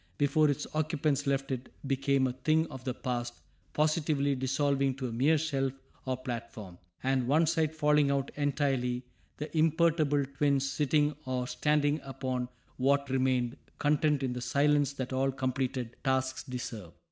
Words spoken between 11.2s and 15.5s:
or standing upon what remained, content in the silence that all